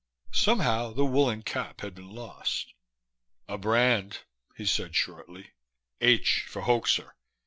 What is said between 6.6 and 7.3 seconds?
'hoaxer.'